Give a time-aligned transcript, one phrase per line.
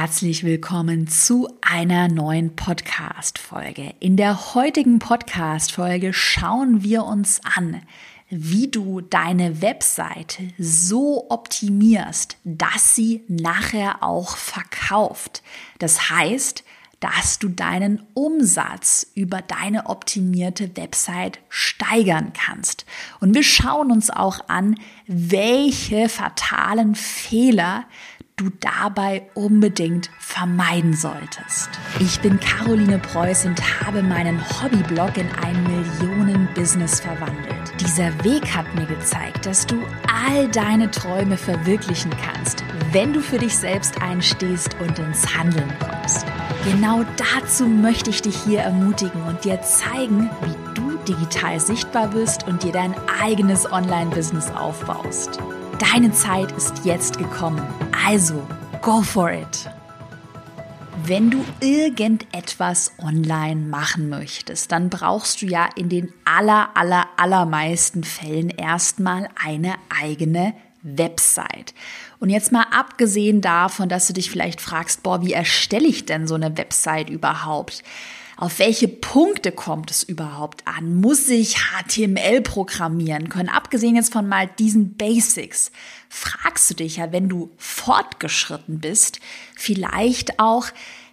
[0.00, 3.94] herzlich willkommen zu einer neuen Podcast-Folge.
[3.98, 7.82] In der heutigen Podcast-Folge schauen wir uns an,
[8.30, 15.42] wie du deine Webseite so optimierst, dass sie nachher auch verkauft.
[15.80, 16.62] Das heißt,
[17.00, 22.86] dass du deinen Umsatz über deine optimierte Website steigern kannst.
[23.18, 24.76] Und wir schauen uns auch an,
[25.08, 27.84] welche fatalen Fehler
[28.38, 31.68] du dabei unbedingt vermeiden solltest.
[31.98, 37.74] Ich bin Caroline Preuß und habe meinen Hobbyblog in ein Millionen-Business verwandelt.
[37.80, 39.76] Dieser Weg hat mir gezeigt, dass du
[40.24, 46.24] all deine Träume verwirklichen kannst, wenn du für dich selbst einstehst und ins Handeln kommst.
[46.64, 52.46] Genau dazu möchte ich dich hier ermutigen und dir zeigen, wie du digital sichtbar bist
[52.46, 55.40] und dir dein eigenes Online-Business aufbaust.
[55.78, 57.64] Deine Zeit ist jetzt gekommen.
[58.04, 58.42] Also,
[58.82, 59.70] go for it.
[61.04, 68.02] Wenn du irgendetwas online machen möchtest, dann brauchst du ja in den aller, aller, allermeisten
[68.02, 71.74] Fällen erstmal eine eigene Website.
[72.18, 76.26] Und jetzt mal abgesehen davon, dass du dich vielleicht fragst, boah, wie erstelle ich denn
[76.26, 77.84] so eine Website überhaupt?
[78.40, 81.00] Auf welche Punkte kommt es überhaupt an?
[81.00, 83.48] Muss ich HTML programmieren können?
[83.48, 85.72] Abgesehen jetzt von mal diesen Basics,
[86.08, 89.18] fragst du dich ja, wenn du fortgeschritten bist,
[89.56, 90.66] vielleicht auch,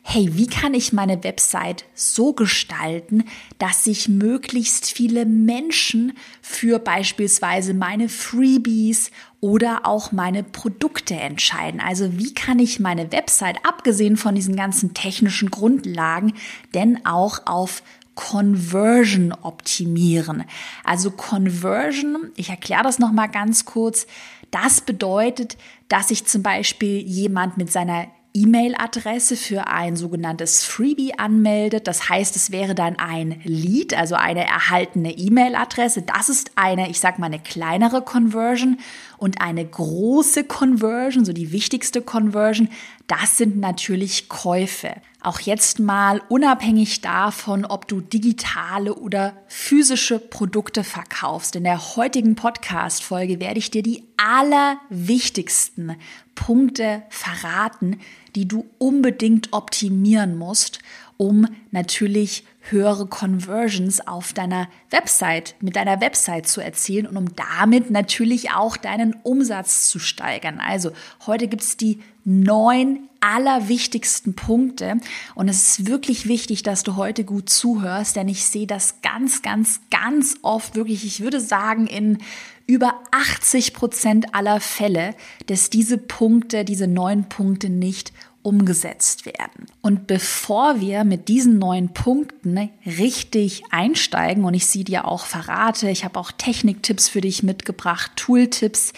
[0.03, 3.23] hey, wie kann ich meine Website so gestalten,
[3.57, 9.09] dass sich möglichst viele Menschen für beispielsweise meine Freebies
[9.45, 11.79] oder auch meine Produkte entscheiden.
[11.79, 16.33] Also wie kann ich meine Website, abgesehen von diesen ganzen technischen Grundlagen,
[16.73, 17.83] denn auch auf
[18.15, 20.45] Conversion optimieren.
[20.83, 24.07] Also Conversion, ich erkläre das nochmal ganz kurz,
[24.49, 25.57] das bedeutet,
[25.89, 31.87] dass sich zum Beispiel jemand mit seiner E-Mail-Adresse für ein sogenanntes Freebie anmeldet.
[31.87, 36.01] Das heißt, es wäre dann ein Lead, also eine erhaltene E-Mail-Adresse.
[36.01, 38.77] Das ist eine, ich sag mal, eine kleinere Conversion
[39.17, 42.69] und eine große Conversion, so die wichtigste Conversion.
[43.07, 44.95] Das sind natürlich Käufe.
[45.21, 51.55] Auch jetzt mal unabhängig davon, ob du digitale oder physische Produkte verkaufst.
[51.55, 55.95] In der heutigen Podcast-Folge werde ich dir die allerwichtigsten
[56.35, 58.01] Punkte verraten,
[58.35, 60.79] die du unbedingt optimieren musst,
[61.17, 67.91] um natürlich höhere Conversions auf deiner Website, mit deiner Website zu erzielen und um damit
[67.91, 70.59] natürlich auch deinen Umsatz zu steigern.
[70.59, 70.91] Also
[71.25, 74.97] heute gibt es die neun allerwichtigsten Punkte.
[75.33, 79.41] Und es ist wirklich wichtig, dass du heute gut zuhörst, denn ich sehe das ganz,
[79.41, 82.19] ganz, ganz oft wirklich, ich würde sagen, in
[82.67, 85.15] über 80 Prozent aller Fälle,
[85.47, 88.11] dass diese Punkte, diese neun Punkte nicht
[88.45, 89.65] umgesetzt werden.
[89.81, 95.89] Und bevor wir mit diesen neuen Punkten richtig einsteigen und ich sie dir auch verrate,
[95.89, 98.93] ich habe auch Techniktipps für dich mitgebracht, Tooltips,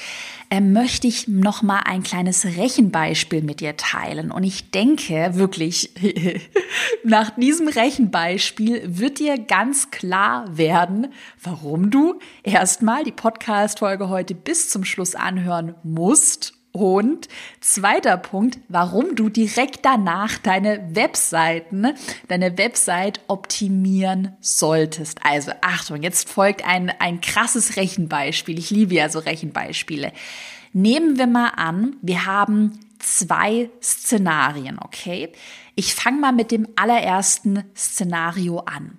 [0.50, 4.32] äh, möchte ich noch mal ein kleines Rechenbeispiel mit dir teilen.
[4.32, 5.92] Und ich denke wirklich,
[7.04, 11.08] nach diesem Rechenbeispiel wird dir ganz klar werden,
[11.42, 17.28] warum du erstmal die Podcast-Folge heute bis zum Schluss anhören musst und
[17.60, 21.94] zweiter Punkt, warum du direkt danach deine Webseiten,
[22.28, 25.20] deine Website optimieren solltest.
[25.24, 28.58] Also Achtung, jetzt folgt ein, ein krasses Rechenbeispiel.
[28.58, 30.12] Ich liebe ja so Rechenbeispiele.
[30.74, 35.32] Nehmen wir mal an, wir haben zwei Szenarien, okay?
[35.76, 38.98] Ich fange mal mit dem allerersten Szenario an.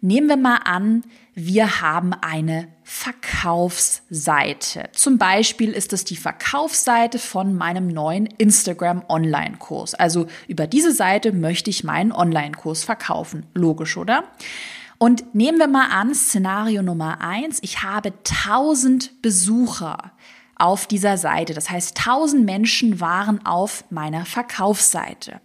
[0.00, 1.04] Nehmen wir mal an,
[1.34, 4.90] wir haben eine Verkaufsseite.
[4.92, 9.94] Zum Beispiel ist es die Verkaufsseite von meinem neuen Instagram Online-Kurs.
[9.94, 13.46] Also über diese Seite möchte ich meinen Online-Kurs verkaufen.
[13.54, 14.24] Logisch, oder?
[14.98, 17.58] Und nehmen wir mal an, Szenario Nummer eins.
[17.62, 20.12] Ich habe 1000 Besucher
[20.56, 21.54] auf dieser Seite.
[21.54, 25.40] Das heißt, 1000 Menschen waren auf meiner Verkaufsseite.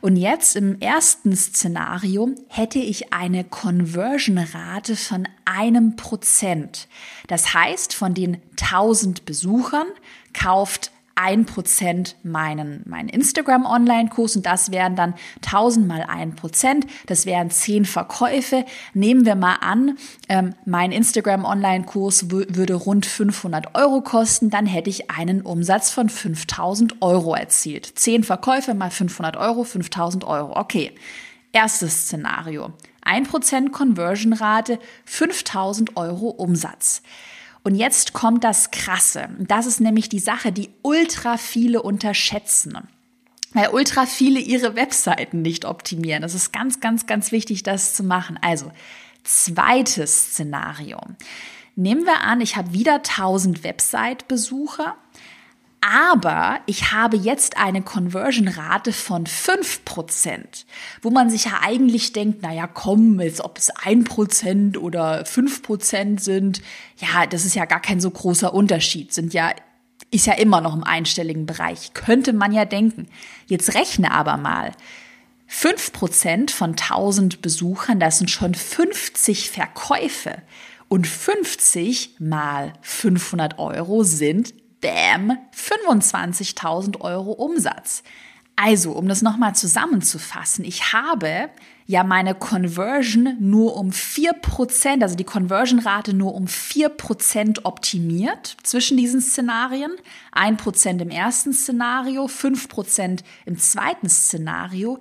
[0.00, 6.88] Und jetzt im ersten Szenario hätte ich eine Conversion-Rate von einem Prozent.
[7.26, 9.86] Das heißt, von den 1000 Besuchern
[10.32, 15.14] kauft ein Prozent meinen, meinen Instagram-Online-Kurs und das wären dann
[15.44, 16.86] 1000 mal ein Prozent.
[17.06, 18.64] Das wären 10 Verkäufe.
[18.92, 19.96] Nehmen wir mal an,
[20.28, 27.00] ähm, mein Instagram-Online-Kurs würde rund 500 Euro kosten, dann hätte ich einen Umsatz von 5000
[27.00, 27.86] Euro erzielt.
[27.98, 30.56] 10 Verkäufe mal 500 Euro, 5000 Euro.
[30.56, 30.92] Okay.
[31.52, 32.74] Erstes Szenario.
[33.06, 37.02] 1% Conversion-Rate, 5000 Euro Umsatz.
[37.66, 39.28] Und jetzt kommt das Krasse.
[39.40, 42.78] Das ist nämlich die Sache, die ultra viele unterschätzen.
[43.54, 46.22] weil ultra viele ihre Webseiten nicht optimieren.
[46.22, 48.38] Das ist ganz, ganz, ganz wichtig, das zu machen.
[48.40, 48.70] Also,
[49.24, 51.00] zweites Szenario.
[51.74, 54.94] Nehmen wir an, ich habe wieder 1000 Website-Besucher,
[55.80, 60.64] aber ich habe jetzt eine Conversion-Rate von 5%,
[61.02, 66.62] wo man sich ja eigentlich denkt, naja, komm, jetzt ob es 1% oder 5% sind,
[66.98, 69.52] ja, das ist ja gar kein so großer Unterschied, sind ja
[70.10, 71.92] ist ja immer noch im einstelligen Bereich.
[71.92, 73.08] Könnte man ja denken.
[73.46, 74.72] Jetzt rechne aber mal.
[75.50, 80.42] 5% von 1000 Besuchern, das sind schon 50 Verkäufe.
[80.88, 88.02] Und 50 mal 500 Euro sind, bam, 25.000 Euro Umsatz.
[88.56, 91.50] Also, um das nochmal zusammenzufassen, ich habe
[91.86, 99.20] ja meine Conversion nur um 4%, also die Conversion-Rate nur um 4% optimiert zwischen diesen
[99.20, 99.92] Szenarien.
[100.32, 105.00] 1% im ersten Szenario, 5% im zweiten Szenario.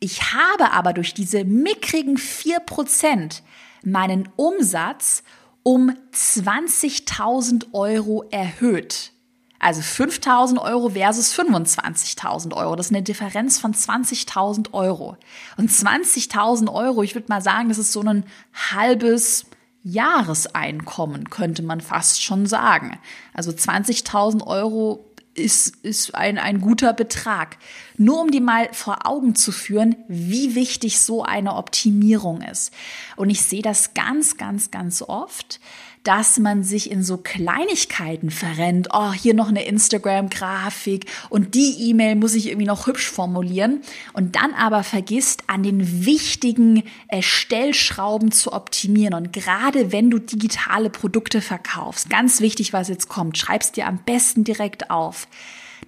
[0.00, 3.40] Ich habe aber durch diese mickrigen 4%
[3.84, 5.22] meinen Umsatz
[5.62, 9.12] um 20.000 Euro erhöht.
[9.58, 12.76] Also 5000 Euro versus 25.000 Euro.
[12.76, 15.16] Das ist eine Differenz von 20.000 Euro.
[15.56, 18.24] Und 20.000 Euro, ich würde mal sagen, das ist so ein
[18.54, 19.46] halbes
[19.82, 22.98] Jahreseinkommen, könnte man fast schon sagen.
[23.32, 27.58] Also 20.000 Euro ist, ist ein, ein guter Betrag.
[27.96, 32.72] Nur um dir mal vor Augen zu führen, wie wichtig so eine Optimierung ist.
[33.16, 35.60] Und ich sehe das ganz, ganz, ganz oft,
[36.06, 38.88] dass man sich in so Kleinigkeiten verrennt.
[38.92, 43.80] Oh, hier noch eine Instagram-Grafik und die E-Mail muss ich irgendwie noch hübsch formulieren
[44.12, 49.14] und dann aber vergisst, an den wichtigen äh, Stellschrauben zu optimieren.
[49.14, 53.98] Und gerade wenn du digitale Produkte verkaufst, ganz wichtig, was jetzt kommt, schreibst dir am
[53.98, 55.26] besten direkt auf.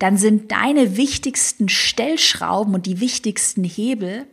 [0.01, 4.27] Dann sind deine wichtigsten Stellschrauben und die wichtigsten Hebel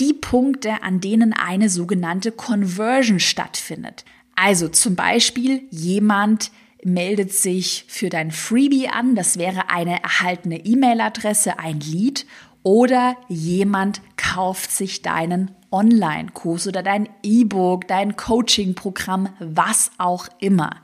[0.00, 4.04] die Punkte, an denen eine sogenannte Conversion stattfindet.
[4.40, 6.52] Also zum Beispiel jemand
[6.84, 12.24] meldet sich für dein Freebie an, das wäre eine erhaltene E-Mail-Adresse, ein Lead,
[12.62, 20.76] oder jemand kauft sich deinen Online-Kurs oder dein E-Book, dein Coaching-Programm, was auch immer.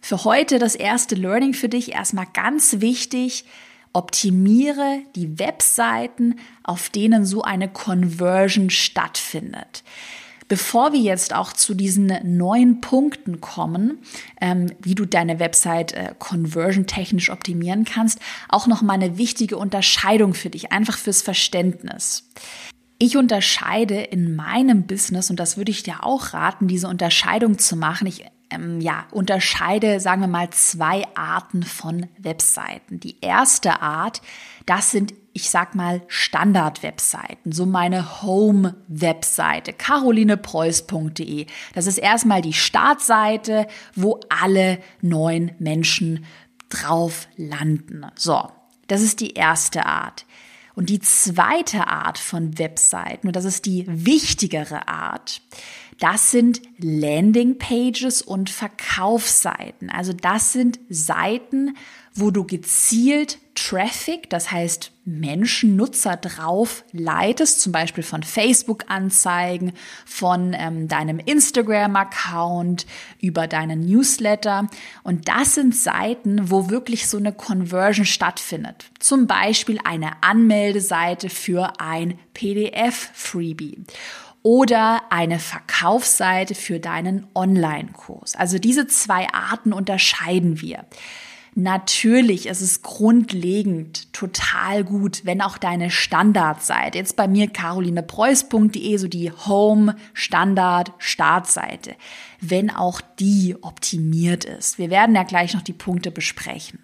[0.00, 3.44] Für heute das erste Learning für dich erstmal ganz wichtig.
[3.92, 9.82] Optimiere die Webseiten, auf denen so eine Conversion stattfindet.
[10.48, 13.98] Bevor wir jetzt auch zu diesen neuen Punkten kommen,
[14.40, 19.56] ähm, wie du deine Website äh, conversion technisch optimieren kannst, auch noch mal eine wichtige
[19.56, 22.28] Unterscheidung für dich, einfach fürs Verständnis.
[22.98, 27.76] Ich unterscheide in meinem Business, und das würde ich dir auch raten, diese Unterscheidung zu
[27.76, 28.06] machen.
[28.06, 33.00] Ich ähm, ja, unterscheide, sagen wir mal, zwei Arten von Webseiten.
[33.00, 34.22] Die erste Art,
[34.64, 41.44] das sind ich sag mal, Standard-Webseiten, so meine Home-Webseite, carolinepreuß.de.
[41.74, 46.24] Das ist erstmal die Startseite, wo alle neuen Menschen
[46.70, 48.06] drauf landen.
[48.14, 48.48] So,
[48.86, 50.24] das ist die erste Art.
[50.74, 55.42] Und die zweite Art von Webseiten, und das ist die wichtigere Art,
[55.98, 59.90] das sind Landing-Pages und Verkaufsseiten.
[59.90, 61.76] Also das sind Seiten,
[62.14, 69.72] wo du gezielt Traffic, das heißt Menschen, Nutzer drauf leitest, zum Beispiel von Facebook-Anzeigen,
[70.04, 72.86] von ähm, deinem Instagram-Account,
[73.20, 74.68] über deinen Newsletter.
[75.02, 78.86] Und das sind Seiten, wo wirklich so eine Conversion stattfindet.
[79.00, 83.78] Zum Beispiel eine Anmeldeseite für ein PDF-Freebie
[84.42, 88.36] oder eine Verkaufsseite für deinen Online-Kurs.
[88.36, 90.84] Also diese zwei Arten unterscheiden wir.
[91.58, 99.08] Natürlich ist es grundlegend total gut, wenn auch deine Standardseite, jetzt bei mir carolinepreuß.de, so
[99.08, 101.94] die Home Standard Startseite,
[102.42, 104.78] wenn auch die optimiert ist.
[104.78, 106.78] Wir werden ja gleich noch die Punkte besprechen.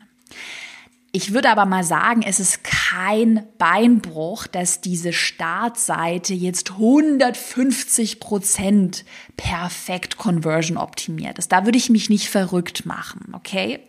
[1.13, 9.05] Ich würde aber mal sagen, es ist kein Beinbruch, dass diese Startseite jetzt 150 Prozent
[9.37, 11.53] perfekt Conversion optimiert ist.
[11.53, 13.81] Da würde ich mich nicht verrückt machen, okay?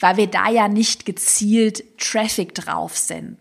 [0.00, 3.38] Weil wir da ja nicht gezielt Traffic drauf senden.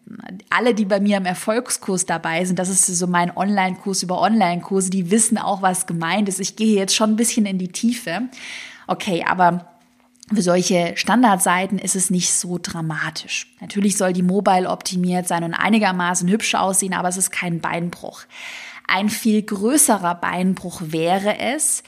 [0.50, 4.90] Alle, die bei mir im Erfolgskurs dabei sind, das ist so mein Online-Kurs über Online-Kurse,
[4.90, 6.40] die wissen auch, was gemeint ist.
[6.40, 8.30] Ich gehe jetzt schon ein bisschen in die Tiefe.
[8.88, 9.76] Okay, aber
[10.34, 13.54] für solche Standardseiten ist es nicht so dramatisch.
[13.62, 18.22] Natürlich soll die Mobile optimiert sein und einigermaßen hübsch aussehen, aber es ist kein Beinbruch.
[18.88, 21.84] Ein viel größerer Beinbruch wäre es,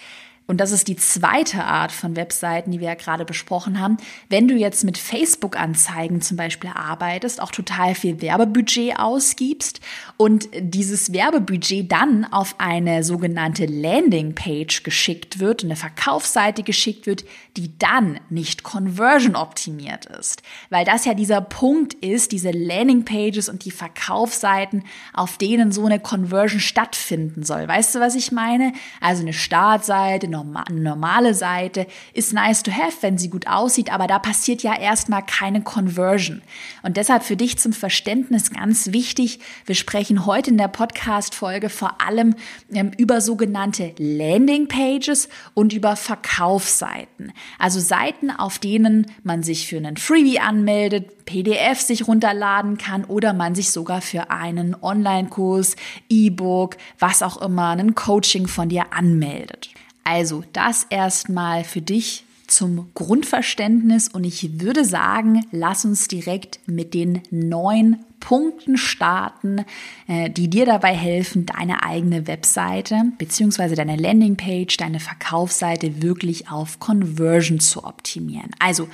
[0.47, 3.97] und das ist die zweite Art von Webseiten, die wir ja gerade besprochen haben,
[4.29, 9.81] wenn du jetzt mit Facebook-Anzeigen zum Beispiel arbeitest, auch total viel Werbebudget ausgibst
[10.15, 17.25] und dieses Werbebudget dann auf eine sogenannte Landingpage geschickt wird, eine Verkaufsseite geschickt wird,
[17.57, 20.43] die dann nicht conversion optimiert ist.
[20.69, 25.99] Weil das ja dieser Punkt ist, diese Landingpages und die Verkaufsseiten, auf denen so eine
[25.99, 27.67] Conversion stattfinden soll.
[27.67, 28.71] Weißt du, was ich meine?
[29.01, 34.07] Also eine Startseite, eine normale Seite ist nice to have, wenn sie gut aussieht, aber
[34.07, 36.41] da passiert ja erstmal keine Conversion.
[36.83, 42.01] Und deshalb für dich zum Verständnis ganz wichtig, wir sprechen heute in der Podcast-Folge vor
[42.01, 42.35] allem
[42.73, 47.33] ähm, über sogenannte Landingpages und über Verkaufsseiten.
[47.59, 53.33] Also Seiten, auf denen man sich für einen Freebie anmeldet, PDF sich runterladen kann oder
[53.33, 55.75] man sich sogar für einen Online-Kurs,
[56.09, 59.69] E-Book, was auch immer, einen Coaching von dir anmeldet.
[60.07, 66.93] Also das erstmal für dich zum Grundverständnis und ich würde sagen, lass uns direkt mit
[66.93, 69.65] den neun Punkten starten,
[70.07, 73.75] äh, die dir dabei helfen, deine eigene Webseite bzw.
[73.75, 78.51] deine Landingpage, deine Verkaufsseite wirklich auf Conversion zu optimieren.
[78.59, 78.87] Also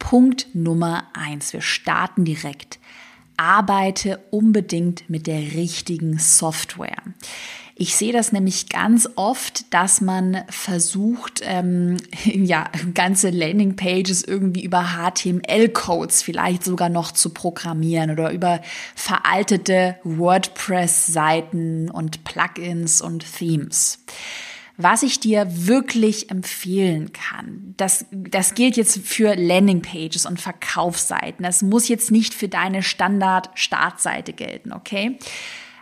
[0.00, 1.52] Punkt Nummer eins.
[1.52, 2.80] Wir starten direkt.
[3.36, 7.02] Arbeite unbedingt mit der richtigen Software.
[7.78, 14.94] Ich sehe das nämlich ganz oft, dass man versucht, ähm, ja, ganze Landingpages irgendwie über
[14.96, 18.62] HTML-Codes vielleicht sogar noch zu programmieren oder über
[18.94, 23.98] veraltete WordPress-Seiten und Plugins und Themes.
[24.78, 31.44] Was ich dir wirklich empfehlen kann, das, das gilt jetzt für Landingpages und Verkaufsseiten.
[31.44, 35.18] Das muss jetzt nicht für deine Standard-Startseite gelten, okay?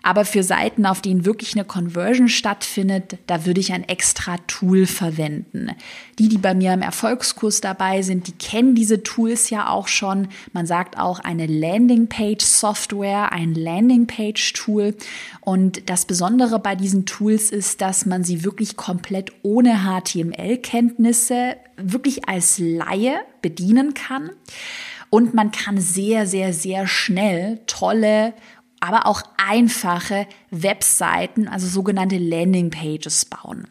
[0.06, 4.84] Aber für Seiten, auf denen wirklich eine Conversion stattfindet, da würde ich ein extra Tool
[4.84, 5.70] verwenden.
[6.18, 10.28] Die, die bei mir im Erfolgskurs dabei sind, die kennen diese Tools ja auch schon.
[10.52, 14.94] Man sagt auch eine Landingpage-Software, ein Landingpage-Tool.
[15.40, 22.28] Und das Besondere bei diesen Tools ist, dass man sie wirklich komplett ohne HTML-Kenntnisse wirklich
[22.28, 24.32] als Laie bedienen kann.
[25.14, 28.34] Und man kann sehr, sehr, sehr schnell tolle
[28.84, 33.66] aber auch einfache Webseiten, also sogenannte Landingpages bauen.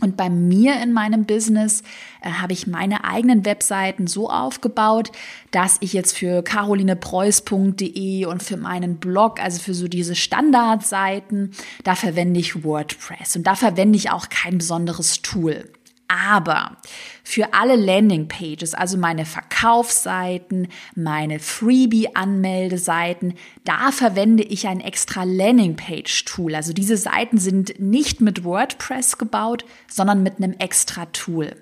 [0.00, 1.84] Und bei mir in meinem Business
[2.22, 5.12] äh, habe ich meine eigenen Webseiten so aufgebaut,
[5.52, 11.52] dass ich jetzt für carolinepreuß.de und für meinen Blog, also für so diese Standardseiten,
[11.84, 15.70] da verwende ich WordPress und da verwende ich auch kein besonderes Tool.
[16.12, 16.76] Aber
[17.24, 23.32] für alle Landingpages, also meine Verkaufsseiten, meine Freebie-Anmeldeseiten,
[23.64, 26.54] da verwende ich ein extra Landingpage-Tool.
[26.54, 31.56] Also diese Seiten sind nicht mit WordPress gebaut, sondern mit einem extra Tool.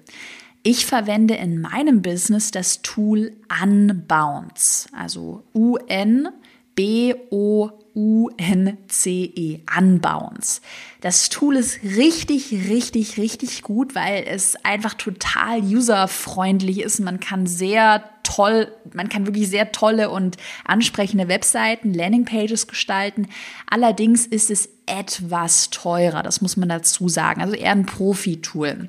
[0.65, 6.31] Ich verwende in meinem Business das Tool Unbounce, also U-N-B-O
[7.95, 10.61] U-N-C-E, Unbounce.
[11.01, 17.01] Das Tool ist richtig, richtig, richtig gut, weil es einfach total userfreundlich ist.
[17.01, 23.29] Man kann sehr toll, man kann wirklich sehr tolle und ansprechende Webseiten, Landingpages gestalten.
[23.69, 27.41] Allerdings ist es etwas teurer, das muss man dazu sagen.
[27.41, 28.89] Also eher ein Profi-Tool.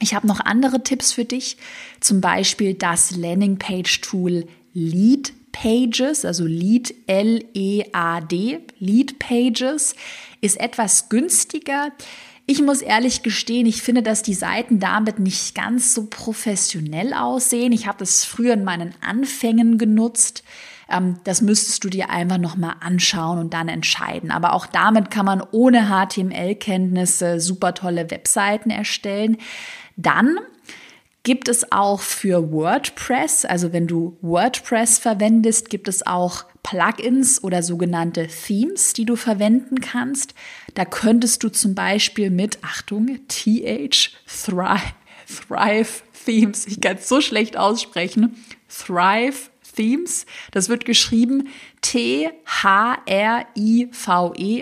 [0.00, 1.56] Ich habe noch andere Tipps für dich,
[2.00, 9.94] zum Beispiel das Landingpage-Tool Lead Pages, also Lead L-E-A-D, Lead Pages,
[10.42, 11.92] ist etwas günstiger.
[12.44, 17.72] Ich muss ehrlich gestehen, ich finde, dass die Seiten damit nicht ganz so professionell aussehen.
[17.72, 20.44] Ich habe das früher in meinen Anfängen genutzt.
[20.90, 24.30] Ähm, das müsstest du dir einfach nochmal anschauen und dann entscheiden.
[24.30, 29.38] Aber auch damit kann man ohne HTML-Kenntnisse super tolle Webseiten erstellen.
[29.96, 30.38] Dann
[31.26, 37.64] gibt es auch für WordPress, also wenn du WordPress verwendest, gibt es auch Plugins oder
[37.64, 40.36] sogenannte Themes, die du verwenden kannst.
[40.74, 44.94] Da könntest du zum Beispiel mit, Achtung, TH, Thrive,
[45.26, 48.36] Thrive Themes, ich kann es so schlecht aussprechen,
[48.68, 51.48] Thrive Themes, das wird geschrieben
[51.80, 52.34] T-H-R-I-V-E,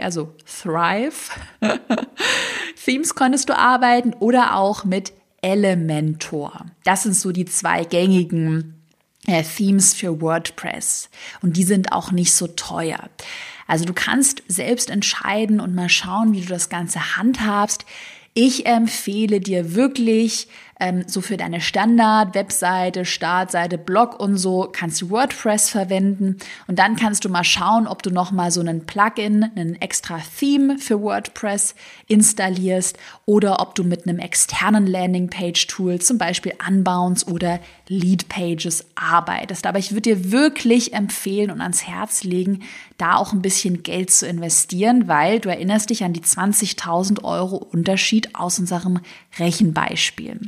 [0.01, 1.31] also Thrive.
[2.87, 5.13] Themes könntest du arbeiten oder auch mit
[5.45, 6.65] Elementor.
[6.85, 8.83] Das sind so die zwei gängigen
[9.27, 11.11] äh, Themes für WordPress.
[11.43, 13.11] Und die sind auch nicht so teuer.
[13.67, 17.85] Also du kannst selbst entscheiden und mal schauen, wie du das Ganze handhabst.
[18.33, 20.49] Ich empfehle dir wirklich,
[20.81, 26.97] ähm, so für deine Standard-Webseite, Startseite, Blog und so kannst du WordPress verwenden und dann
[26.97, 31.75] kannst du mal schauen, ob du nochmal so einen Plugin, einen extra Theme für WordPress
[32.09, 39.67] installierst oder ob du mit einem externen Landingpage-Tool, zum Beispiel Unbounce oder Lead-Pages arbeitest.
[39.67, 42.63] Aber ich würde dir wirklich empfehlen und ans Herz legen,
[42.99, 47.57] da auch ein bisschen Geld zu investieren, weil du erinnerst dich an die 20.000 Euro
[47.57, 49.01] Unterschied aus unserem
[49.39, 50.41] Rechenbeispiel.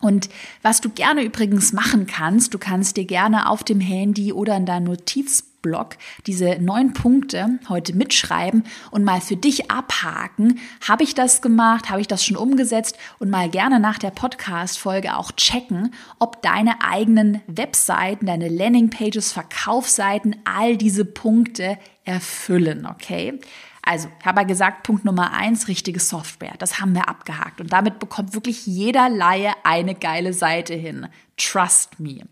[0.00, 0.28] Und
[0.62, 4.64] was du gerne übrigens machen kannst, du kannst dir gerne auf dem Handy oder in
[4.64, 8.62] deinem Notizblock diese neun Punkte heute mitschreiben
[8.92, 10.60] und mal für dich abhaken.
[10.86, 11.90] Habe ich das gemacht?
[11.90, 12.96] Habe ich das schon umgesetzt?
[13.18, 20.36] Und mal gerne nach der Podcast-Folge auch checken, ob deine eigenen Webseiten, deine Landingpages, Verkaufsseiten
[20.44, 23.40] all diese Punkte erfüllen, okay?
[23.88, 26.52] Also, ich habe ja gesagt, Punkt Nummer eins, richtige Software.
[26.58, 27.58] Das haben wir abgehakt.
[27.58, 31.06] Und damit bekommt wirklich jeder Laie eine geile Seite hin.
[31.38, 32.26] Trust me.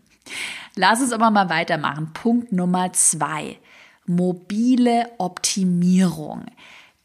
[0.75, 2.13] Lass uns aber mal weitermachen.
[2.13, 3.57] Punkt Nummer zwei,
[4.05, 6.45] mobile Optimierung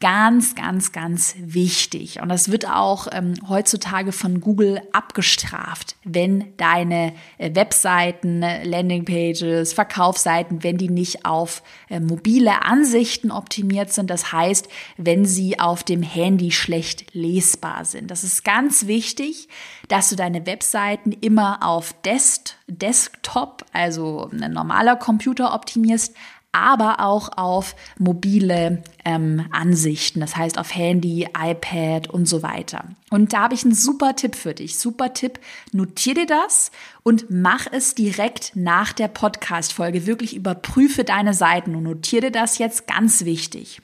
[0.03, 2.21] ganz, ganz, ganz wichtig.
[2.21, 10.61] Und das wird auch ähm, heutzutage von Google abgestraft, wenn deine äh, Webseiten, Landingpages, Verkaufsseiten,
[10.61, 14.09] wenn die nicht auf äh, mobile Ansichten optimiert sind.
[14.09, 14.67] Das heißt,
[14.97, 18.11] wenn sie auf dem Handy schlecht lesbar sind.
[18.11, 19.47] Das ist ganz wichtig,
[19.87, 26.13] dass du deine Webseiten immer auf Desk Desktop, also ein normaler Computer optimierst,
[26.53, 32.85] aber auch auf mobile ähm, Ansichten, das heißt auf Handy, iPad und so weiter.
[33.09, 34.77] Und da habe ich einen super Tipp für dich.
[34.77, 35.39] Super Tipp,
[35.71, 40.05] notier dir das und mach es direkt nach der Podcast-Folge.
[40.05, 43.81] Wirklich überprüfe deine Seiten und notier dir das jetzt ganz wichtig.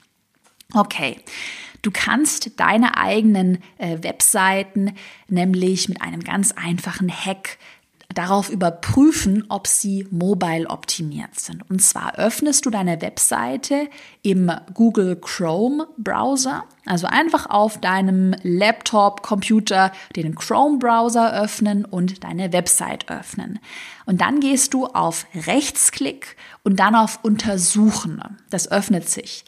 [0.74, 1.18] Okay.
[1.82, 4.96] Du kannst deine eigenen äh, Webseiten
[5.28, 7.58] nämlich mit einem ganz einfachen Hack
[8.14, 11.70] darauf überprüfen, ob sie mobile optimiert sind.
[11.70, 13.88] Und zwar öffnest du deine Webseite
[14.24, 22.24] im Google Chrome Browser, also einfach auf deinem Laptop, Computer den Chrome Browser öffnen und
[22.24, 23.60] deine Website öffnen.
[24.08, 28.22] Und dann gehst du auf Rechtsklick und dann auf Untersuchen.
[28.50, 29.46] Das öffnet sich.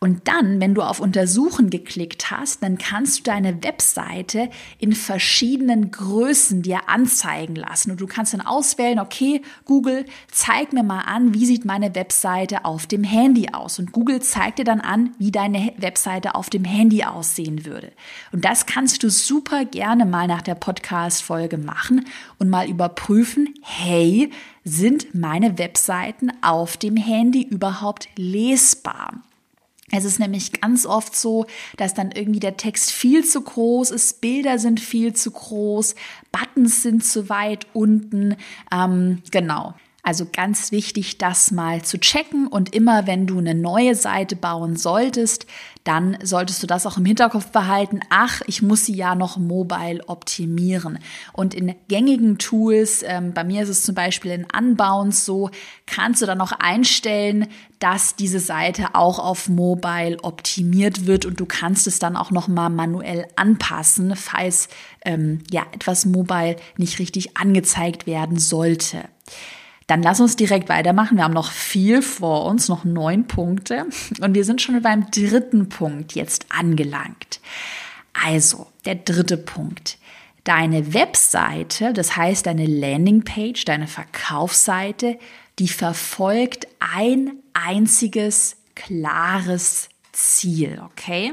[0.00, 5.90] Und dann, wenn du auf Untersuchen geklickt hast, dann kannst du deine Webseite in verschiedenen
[5.90, 7.90] Größen dir anzeigen lassen.
[7.90, 12.64] Und du kannst dann auswählen, okay, Google, zeig mir mal an, wie sieht meine Webseite
[12.64, 13.80] auf dem Handy aus.
[13.80, 17.90] Und Google zeigt dir dann an, wie deine Webseite auf dem Handy aussehen würde.
[18.30, 22.06] Und das kannst du super gerne mal nach der Podcast-Folge machen
[22.38, 24.30] und mal überprüfen, hey,
[24.62, 29.22] sind meine Webseiten auf dem Handy überhaupt lesbar?
[29.90, 31.46] Es ist nämlich ganz oft so,
[31.76, 35.94] dass dann irgendwie der Text viel zu groß ist, Bilder sind viel zu groß,
[36.30, 38.36] Buttons sind zu weit unten.
[38.72, 39.74] Ähm, genau.
[40.08, 44.74] Also ganz wichtig, das mal zu checken und immer wenn du eine neue Seite bauen
[44.74, 45.44] solltest,
[45.84, 48.00] dann solltest du das auch im Hinterkopf behalten.
[48.08, 50.98] Ach, ich muss sie ja noch mobile optimieren.
[51.34, 55.50] Und in gängigen Tools, ähm, bei mir ist es zum Beispiel in Unbounce so,
[55.84, 57.46] kannst du dann noch einstellen,
[57.78, 62.48] dass diese Seite auch auf mobile optimiert wird und du kannst es dann auch noch
[62.48, 64.70] mal manuell anpassen, falls
[65.04, 69.04] ähm, ja etwas mobile nicht richtig angezeigt werden sollte.
[69.88, 71.16] Dann lass uns direkt weitermachen.
[71.16, 73.86] Wir haben noch viel vor uns, noch neun Punkte.
[74.20, 77.40] Und wir sind schon beim dritten Punkt jetzt angelangt.
[78.12, 79.98] Also, der dritte Punkt.
[80.44, 85.18] Deine Webseite, das heißt deine Landingpage, deine Verkaufsseite,
[85.58, 91.32] die verfolgt ein einziges klares Ziel, okay?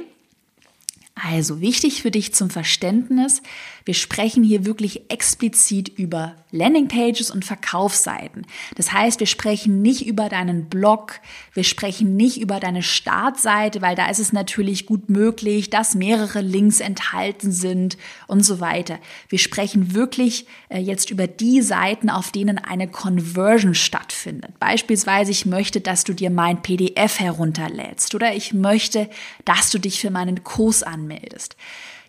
[1.15, 3.41] Also wichtig für dich zum Verständnis,
[3.85, 8.47] wir sprechen hier wirklich explizit über Landingpages und Verkaufsseiten.
[8.75, 11.19] Das heißt, wir sprechen nicht über deinen Blog,
[11.53, 16.41] wir sprechen nicht über deine Startseite, weil da ist es natürlich gut möglich, dass mehrere
[16.41, 18.97] Links enthalten sind und so weiter.
[19.29, 24.57] Wir sprechen wirklich äh, jetzt über die Seiten, auf denen eine Conversion stattfindet.
[24.59, 29.09] Beispielsweise, ich möchte, dass du dir mein PDF herunterlädst oder ich möchte,
[29.43, 31.55] dass du dich für meinen Kurs anmeldest.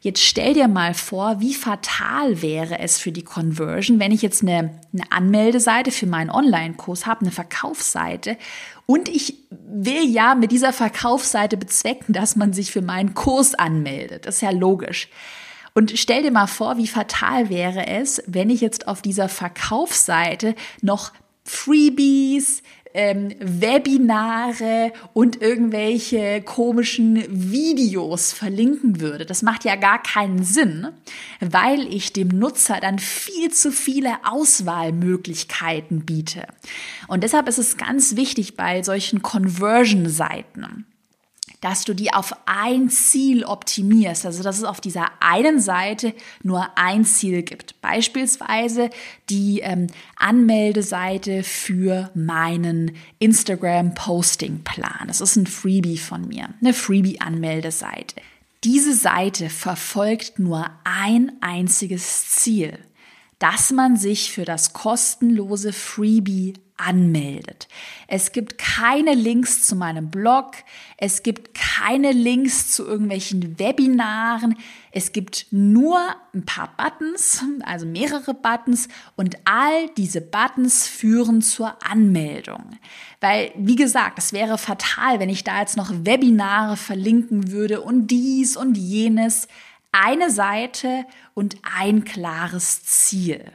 [0.06, 4.40] Jetzt stell dir mal vor, wie fatal wäre es für die Conversion, wenn ich jetzt
[4.40, 8.36] eine, eine Anmeldeseite für meinen Online-Kurs habe, eine Verkaufsseite
[8.86, 14.26] und ich will ja mit dieser Verkaufsseite bezwecken, dass man sich für meinen Kurs anmeldet.
[14.26, 15.08] Das ist ja logisch.
[15.74, 20.54] Und stell dir mal vor, wie fatal wäre es, wenn ich jetzt auf dieser Verkaufsseite
[20.82, 21.10] noch
[21.42, 22.62] Freebies,
[22.96, 29.26] ähm, Webinare und irgendwelche komischen Videos verlinken würde.
[29.26, 30.88] Das macht ja gar keinen Sinn,
[31.40, 36.46] weil ich dem Nutzer dann viel zu viele Auswahlmöglichkeiten biete.
[37.06, 40.86] Und deshalb ist es ganz wichtig bei solchen Conversion-Seiten
[41.60, 46.68] dass du die auf ein Ziel optimierst, also dass es auf dieser einen Seite nur
[46.76, 47.80] ein Ziel gibt.
[47.80, 48.90] Beispielsweise
[49.30, 55.08] die ähm, Anmeldeseite für meinen Instagram-Posting-Plan.
[55.08, 58.16] Das ist ein Freebie von mir, eine Freebie-Anmeldeseite.
[58.64, 62.78] Diese Seite verfolgt nur ein einziges Ziel,
[63.38, 67.68] dass man sich für das kostenlose Freebie anmeldet.
[68.08, 70.52] Es gibt keine Links zu meinem Blog,
[70.96, 74.56] es gibt keine Links zu irgendwelchen Webinaren,
[74.92, 75.98] es gibt nur
[76.34, 82.78] ein paar Buttons, also mehrere Buttons und all diese Buttons führen zur Anmeldung.
[83.20, 88.08] Weil, wie gesagt, es wäre fatal, wenn ich da jetzt noch Webinare verlinken würde und
[88.08, 89.48] dies und jenes.
[89.92, 93.52] Eine Seite und ein klares Ziel.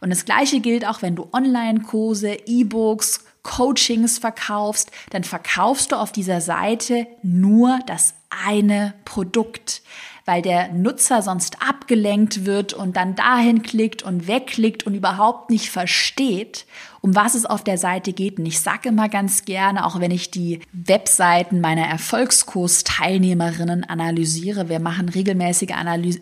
[0.00, 6.12] Und das Gleiche gilt auch, wenn du Online-Kurse, E-Books, Coachings verkaufst, dann verkaufst du auf
[6.12, 9.82] dieser Seite nur das eine Produkt
[10.28, 15.70] weil der Nutzer sonst abgelenkt wird und dann dahin klickt und wegklickt und überhaupt nicht
[15.70, 16.66] versteht,
[17.00, 18.38] um was es auf der Seite geht.
[18.38, 24.80] Und ich sage immer ganz gerne, auch wenn ich die Webseiten meiner Erfolgskurs-Teilnehmerinnen analysiere, wir
[24.80, 25.72] machen regelmäßige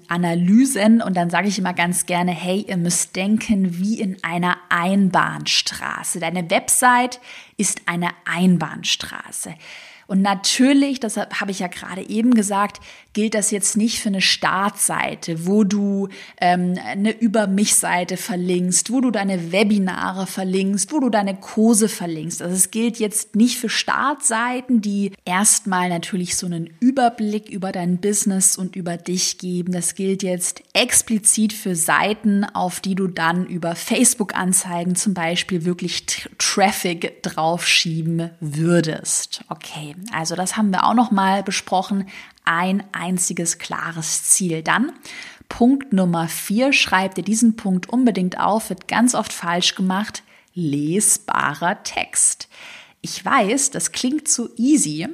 [0.06, 4.56] Analysen und dann sage ich immer ganz gerne, hey, ihr müsst denken wie in einer
[4.68, 6.20] Einbahnstraße.
[6.20, 7.18] Deine Website
[7.56, 9.54] ist eine Einbahnstraße.
[10.06, 12.80] Und natürlich, das habe ich ja gerade eben gesagt,
[13.16, 19.00] gilt das jetzt nicht für eine Startseite, wo du ähm, eine Über mich-Seite verlinkst, wo
[19.00, 22.42] du deine Webinare verlinkst, wo du deine Kurse verlinkst.
[22.42, 28.02] Also es gilt jetzt nicht für Startseiten, die erstmal natürlich so einen Überblick über dein
[28.02, 29.72] Business und über dich geben.
[29.72, 36.04] Das gilt jetzt explizit für Seiten, auf die du dann über Facebook-Anzeigen zum Beispiel wirklich
[36.36, 39.42] Traffic draufschieben würdest.
[39.48, 42.04] Okay, also das haben wir auch noch mal besprochen.
[42.46, 44.62] Ein einziges klares Ziel.
[44.62, 44.92] Dann
[45.48, 50.22] Punkt Nummer vier, schreib dir diesen Punkt unbedingt auf, wird ganz oft falsch gemacht.
[50.54, 52.48] Lesbarer Text.
[53.08, 55.06] Ich weiß, das klingt so easy.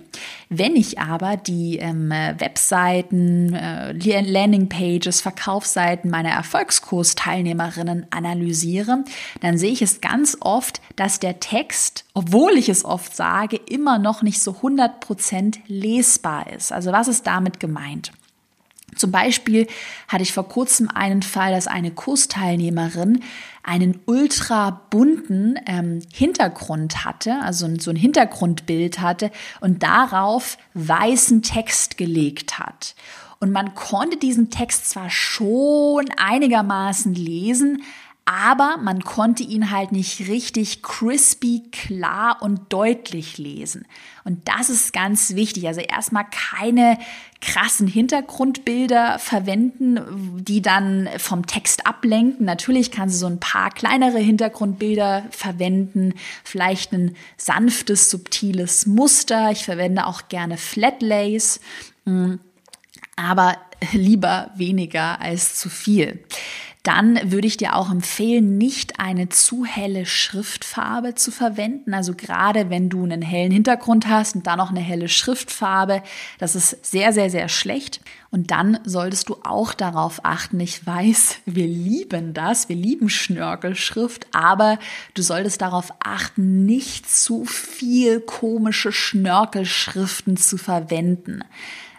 [0.49, 9.05] Wenn ich aber die ähm, Webseiten, äh, Landingpages, Verkaufsseiten meiner Erfolgskursteilnehmerinnen analysiere,
[9.43, 13.99] dann sehe ich es ganz oft, dass der Text, obwohl ich es oft sage, immer
[13.99, 16.73] noch nicht so 100% lesbar ist.
[16.73, 18.11] Also was ist damit gemeint?
[19.03, 19.67] Zum Beispiel
[20.07, 23.25] hatte ich vor kurzem einen Fall, dass eine Kursteilnehmerin
[23.65, 31.99] einen ultra bunten ähm, Hintergrund hatte, also so ein Hintergrundbild hatte und darauf weißen Text
[31.99, 32.95] gelegt hat.
[33.41, 37.83] Und man konnte diesen Text zwar schon einigermaßen lesen,
[38.25, 43.85] aber man konnte ihn halt nicht richtig crispy, klar und deutlich lesen.
[44.25, 45.67] Und das ist ganz wichtig.
[45.67, 46.99] Also erstmal keine
[47.41, 52.47] krassen Hintergrundbilder verwenden, die dann vom Text ablenken.
[52.47, 59.51] Natürlich kann sie so ein paar kleinere Hintergrundbilder verwenden, vielleicht ein sanftes, subtiles Muster.
[59.51, 61.61] Ich verwende auch gerne Flatlays,
[62.05, 62.39] hm.
[63.17, 63.57] aber
[63.93, 66.25] lieber weniger als zu viel
[66.83, 71.95] dann würde ich dir auch empfehlen, nicht eine zu helle Schriftfarbe zu verwenden.
[71.95, 76.03] Also gerade wenn du einen hellen Hintergrund hast und dann noch eine helle Schriftfarbe,
[76.39, 78.01] das ist sehr, sehr, sehr schlecht.
[78.33, 80.59] Und dann solltest du auch darauf achten.
[80.59, 84.79] Ich weiß, wir lieben das, wir lieben Schnörkelschrift, aber
[85.15, 91.45] du solltest darauf achten, nicht zu viel komische Schnörkelschriften zu verwenden.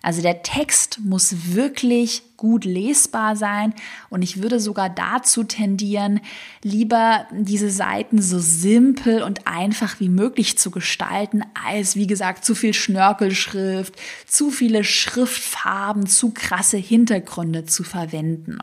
[0.03, 3.73] Also der Text muss wirklich gut lesbar sein
[4.09, 6.19] und ich würde sogar dazu tendieren,
[6.61, 12.53] lieber diese Seiten so simpel und einfach wie möglich zu gestalten, als wie gesagt zu
[12.53, 13.95] viel Schnörkelschrift,
[14.27, 18.57] zu viele Schriftfarben, zu krasse Hintergründe zu verwenden.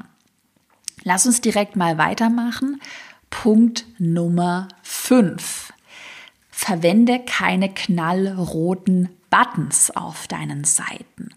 [1.04, 2.82] Lass uns direkt mal weitermachen.
[3.30, 5.72] Punkt Nummer 5.
[6.50, 11.30] Verwende keine knallroten Buttons auf deinen Seiten.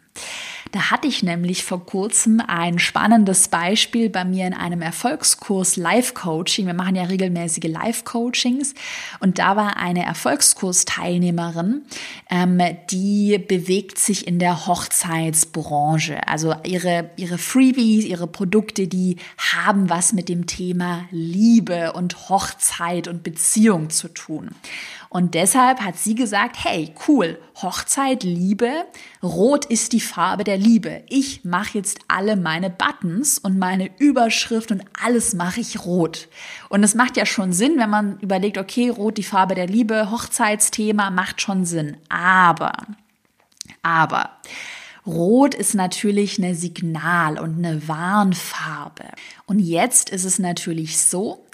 [0.72, 6.66] Da hatte ich nämlich vor kurzem ein spannendes Beispiel bei mir in einem Erfolgskurs Live-Coaching.
[6.66, 8.74] Wir machen ja regelmäßige Live-Coachings
[9.20, 11.84] und da war eine Erfolgskursteilnehmerin,
[12.30, 16.28] ähm, die bewegt sich in der Hochzeitsbranche.
[16.28, 23.08] Also ihre, ihre Freebies, ihre Produkte, die haben was mit dem Thema Liebe und Hochzeit
[23.08, 24.50] und Beziehung zu tun.
[25.14, 28.72] Und deshalb hat sie gesagt, hey, cool, Hochzeit, Liebe,
[29.22, 31.04] rot ist die Farbe der Liebe.
[31.08, 36.30] Ich mache jetzt alle meine Buttons und meine Überschrift und alles mache ich rot.
[36.70, 40.10] Und es macht ja schon Sinn, wenn man überlegt, okay, rot die Farbe der Liebe,
[40.10, 41.98] Hochzeitsthema macht schon Sinn.
[42.10, 42.74] Aber,
[43.84, 44.32] aber,
[45.06, 49.10] Rot ist natürlich eine Signal- und eine Warnfarbe.
[49.46, 51.46] Und jetzt ist es natürlich so,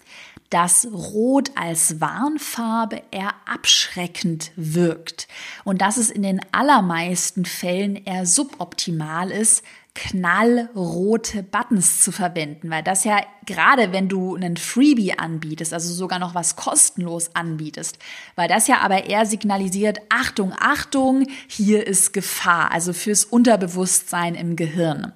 [0.50, 5.28] dass Rot als Warnfarbe eher abschreckend wirkt
[5.64, 9.64] und dass es in den allermeisten Fällen eher suboptimal ist,
[9.96, 16.20] knallrote Buttons zu verwenden, weil das ja gerade wenn du einen Freebie anbietest, also sogar
[16.20, 17.98] noch was kostenlos anbietest,
[18.36, 24.56] weil das ja aber eher signalisiert, Achtung, Achtung, hier ist Gefahr, also fürs Unterbewusstsein im
[24.56, 25.14] Gehirn.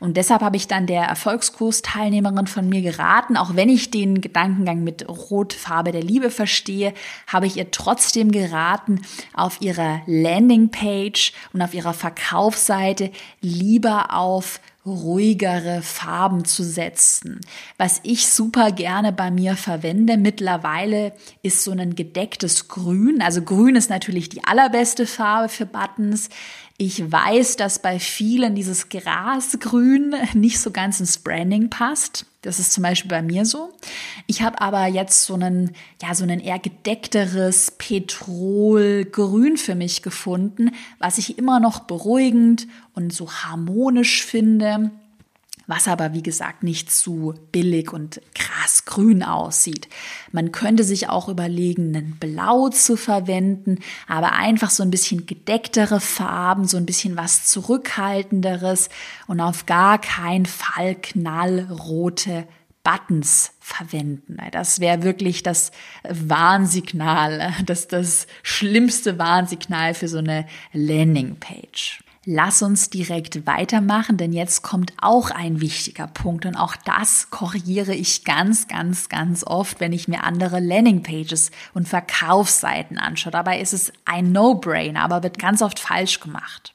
[0.00, 4.84] Und deshalb habe ich dann der Erfolgskursteilnehmerin von mir geraten, auch wenn ich den Gedankengang
[4.84, 6.94] mit Rotfarbe der Liebe verstehe,
[7.26, 9.02] habe ich ihr trotzdem geraten,
[9.34, 17.40] auf ihrer Landingpage und auf ihrer Verkaufsseite lieber auf ruhigere Farben zu setzen.
[17.76, 23.20] Was ich super gerne bei mir verwende mittlerweile ist so ein gedecktes Grün.
[23.20, 26.30] Also Grün ist natürlich die allerbeste Farbe für Buttons.
[26.80, 32.24] Ich weiß, dass bei vielen dieses Grasgrün nicht so ganz ins Branding passt.
[32.42, 33.72] Das ist zum Beispiel bei mir so.
[34.28, 40.70] Ich habe aber jetzt so einen, ja, so einen eher gedeckteres Petrolgrün für mich gefunden,
[41.00, 44.92] was ich immer noch beruhigend und so harmonisch finde
[45.68, 49.88] was aber wie gesagt nicht zu billig und krass grün aussieht.
[50.32, 53.78] Man könnte sich auch überlegen, einen Blau zu verwenden,
[54.08, 58.88] aber einfach so ein bisschen gedecktere Farben, so ein bisschen was zurückhaltenderes
[59.26, 62.48] und auf gar keinen Fall knallrote
[62.82, 64.38] Buttons verwenden.
[64.52, 65.70] Das wäre wirklich das
[66.08, 72.02] Warnsignal, das, das schlimmste Warnsignal für so eine Landingpage.
[72.30, 77.94] Lass uns direkt weitermachen, denn jetzt kommt auch ein wichtiger Punkt und auch das korrigiere
[77.94, 83.32] ich ganz, ganz, ganz oft, wenn ich mir andere Landingpages und Verkaufsseiten anschaue.
[83.32, 86.74] Dabei ist es ein No-Brainer, aber wird ganz oft falsch gemacht.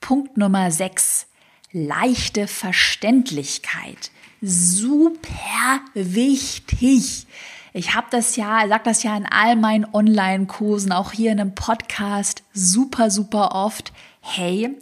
[0.00, 1.26] Punkt Nummer 6.
[1.72, 4.12] Leichte Verständlichkeit.
[4.40, 7.26] Super wichtig.
[7.72, 11.56] Ich habe das ja, sag das ja in all meinen Online-Kursen, auch hier in einem
[11.56, 13.92] Podcast super, super oft
[14.36, 14.76] hey,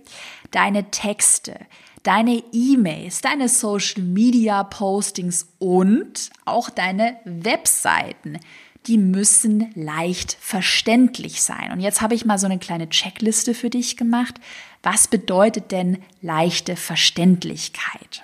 [0.51, 1.59] deine Texte,
[2.03, 8.39] deine E-Mails, deine Social-Media-Postings und auch deine Webseiten,
[8.87, 11.73] die müssen leicht verständlich sein.
[11.73, 14.37] Und jetzt habe ich mal so eine kleine Checkliste für dich gemacht.
[14.83, 18.23] Was bedeutet denn leichte Verständlichkeit?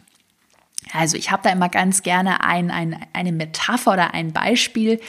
[0.93, 5.01] Also ich habe da immer ganz gerne ein, ein, eine Metapher oder ein Beispiel.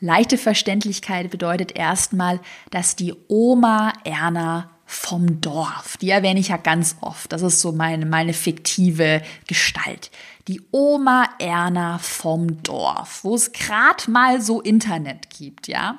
[0.00, 5.96] Leichte Verständlichkeit bedeutet erstmal, dass die Oma Erna vom Dorf.
[5.98, 7.32] Die erwähne ich ja ganz oft.
[7.32, 10.10] Das ist so meine, meine fiktive Gestalt.
[10.48, 15.98] Die Oma Erna vom Dorf, wo es gerade mal so Internet gibt, ja.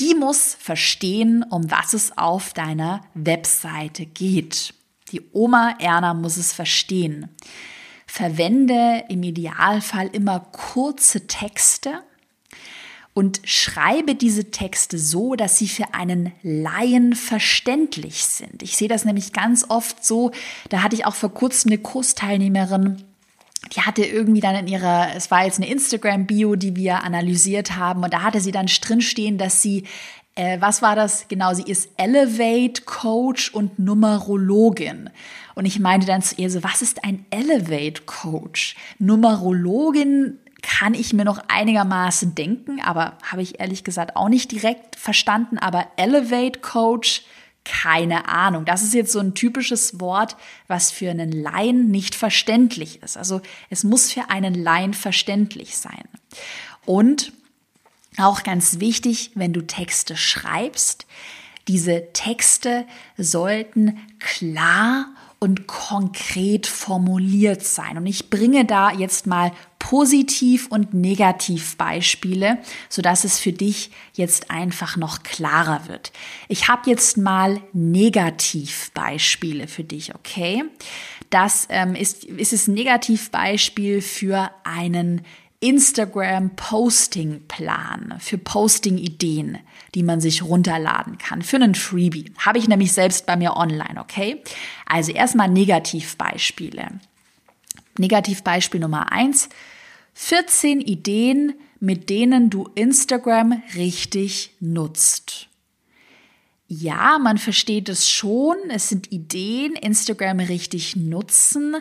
[0.00, 4.74] Die muss verstehen, um was es auf deiner Webseite geht.
[5.12, 7.28] Die Oma Erna muss es verstehen.
[8.06, 12.02] Verwende im Idealfall immer kurze Texte,
[13.14, 18.62] und schreibe diese Texte so, dass sie für einen Laien verständlich sind.
[18.62, 20.32] Ich sehe das nämlich ganz oft so,
[20.68, 23.02] da hatte ich auch vor kurzem eine Kursteilnehmerin,
[23.74, 28.02] die hatte irgendwie dann in ihrer, es war jetzt eine Instagram-Bio, die wir analysiert haben,
[28.02, 29.84] und da hatte sie dann drinstehen, dass sie
[30.36, 31.28] äh, was war das?
[31.28, 35.10] Genau, sie ist Elevate Coach und Numerologin.
[35.54, 38.74] Und ich meinte dann zu ihr so, was ist ein Elevate Coach?
[38.98, 44.96] Numerologin kann ich mir noch einigermaßen denken, aber habe ich ehrlich gesagt auch nicht direkt
[44.96, 45.58] verstanden.
[45.58, 47.22] Aber Elevate Coach,
[47.64, 48.64] keine Ahnung.
[48.64, 53.18] Das ist jetzt so ein typisches Wort, was für einen Laien nicht verständlich ist.
[53.18, 56.08] Also es muss für einen Laien verständlich sein.
[56.86, 57.32] Und
[58.16, 61.06] auch ganz wichtig, wenn du Texte schreibst,
[61.68, 65.06] Diese Texte sollten klar
[65.44, 67.98] und konkret formuliert sein.
[67.98, 74.96] Und ich bringe da jetzt mal Positiv- und Negativbeispiele, sodass es für dich jetzt einfach
[74.96, 76.12] noch klarer wird.
[76.48, 80.64] Ich habe jetzt mal Negativbeispiele für dich, okay?
[81.28, 85.20] Das ähm, ist, ist es ein Negativbeispiel für einen
[85.60, 89.58] Instagram-Posting-Plan, für Posting-Ideen,
[89.94, 92.32] die man sich runterladen kann, für einen Freebie.
[92.38, 94.42] Habe ich nämlich selbst bei mir online, okay?
[94.86, 97.00] Also erstmal Negativbeispiele.
[97.98, 99.48] Negativbeispiel Nummer eins:
[100.14, 105.48] 14 Ideen, mit denen du Instagram richtig nutzt.
[106.66, 108.56] Ja, man versteht es schon.
[108.70, 111.76] Es sind Ideen, Instagram richtig nutzen.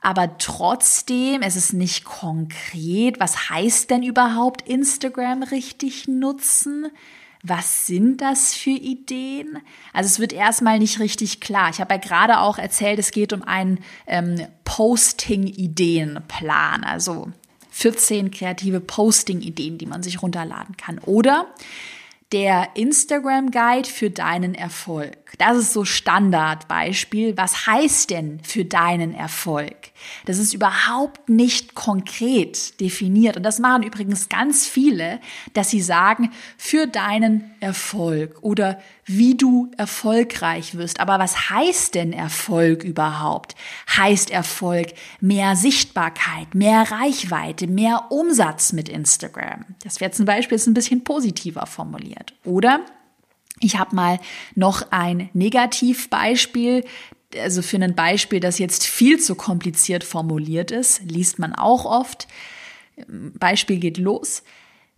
[0.00, 3.18] Aber trotzdem, es ist nicht konkret.
[3.18, 6.86] Was heißt denn überhaupt Instagram richtig nutzen?
[7.42, 9.58] Was sind das für Ideen?
[9.92, 11.70] Also es wird erstmal nicht richtig klar.
[11.70, 17.32] Ich habe ja gerade auch erzählt, es geht um einen ähm, Posting-Ideenplan, also
[17.70, 20.98] 14 kreative Posting-Ideen, die man sich runterladen kann.
[20.98, 21.46] Oder
[22.32, 25.27] der Instagram Guide für deinen Erfolg.
[25.36, 27.36] Das ist so Standardbeispiel.
[27.36, 29.90] Was heißt denn für deinen Erfolg?
[30.24, 33.36] Das ist überhaupt nicht konkret definiert.
[33.36, 35.20] Und das machen übrigens ganz viele,
[35.52, 41.00] dass sie sagen, für deinen Erfolg oder wie du erfolgreich wirst.
[41.00, 43.54] Aber was heißt denn Erfolg überhaupt?
[43.96, 49.64] Heißt Erfolg mehr Sichtbarkeit, mehr Reichweite, mehr Umsatz mit Instagram?
[49.84, 52.34] Das wäre zum Beispiel jetzt ein bisschen positiver formuliert.
[52.44, 52.80] Oder
[53.60, 54.20] ich habe mal
[54.54, 56.84] noch ein Negativbeispiel,
[57.36, 62.26] also für ein Beispiel, das jetzt viel zu kompliziert formuliert ist, liest man auch oft.
[63.06, 64.42] Beispiel geht los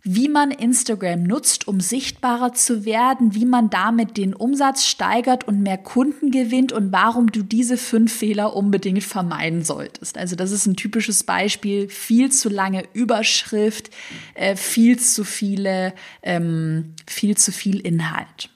[0.03, 5.61] wie man Instagram nutzt, um sichtbarer zu werden, wie man damit den Umsatz steigert und
[5.61, 10.17] mehr Kunden gewinnt und warum du diese fünf Fehler unbedingt vermeiden solltest.
[10.17, 13.91] Also das ist ein typisches Beispiel, viel zu lange Überschrift,
[14.33, 18.49] äh, viel zu viele, ähm, viel zu viel Inhalt.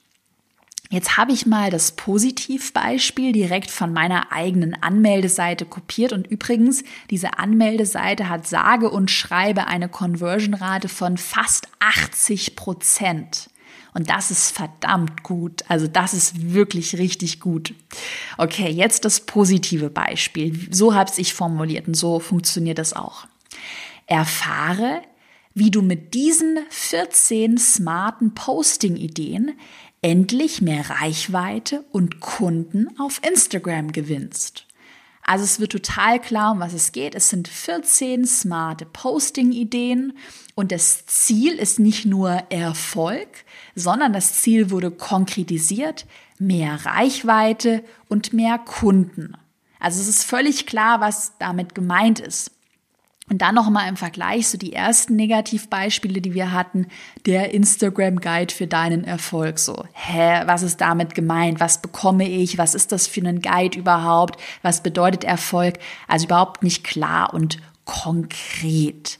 [0.95, 7.37] Jetzt habe ich mal das Positivbeispiel direkt von meiner eigenen Anmeldeseite kopiert und übrigens, diese
[7.37, 13.49] Anmeldeseite hat sage und schreibe eine Conversion-Rate von fast 80 Prozent.
[13.93, 15.65] Und das ist verdammt gut.
[15.67, 17.73] Also das ist wirklich richtig gut.
[18.37, 20.57] Okay, jetzt das positive Beispiel.
[20.71, 23.27] So habe ich formuliert und so funktioniert das auch.
[24.07, 25.01] Erfahre,
[25.53, 29.57] wie du mit diesen 14 smarten Posting-Ideen
[30.05, 34.67] endlich mehr Reichweite und Kunden auf Instagram gewinnst.
[35.23, 37.15] Also es wird total klar, um was es geht.
[37.15, 40.15] Es sind 14 smarte Posting-Ideen
[40.53, 43.29] und das Ziel ist nicht nur Erfolg,
[43.73, 46.05] sondern das Ziel wurde konkretisiert,
[46.37, 49.35] mehr Reichweite und mehr Kunden.
[49.79, 52.51] Also es ist völlig klar, was damit gemeint ist.
[53.27, 56.87] Und dann nochmal im Vergleich so die ersten Negativbeispiele, die wir hatten,
[57.25, 59.57] der Instagram Guide für deinen Erfolg.
[59.57, 61.59] So, hä, was ist damit gemeint?
[61.59, 62.59] Was bekomme ich?
[62.59, 64.39] Was ist das für ein Guide überhaupt?
[64.61, 65.79] Was bedeutet Erfolg?
[66.07, 69.17] Also überhaupt nicht klar und konkret.